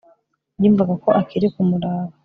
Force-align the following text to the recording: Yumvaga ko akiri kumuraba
Yumvaga 0.63 0.93
ko 1.03 1.09
akiri 1.19 1.47
kumuraba 1.53 2.13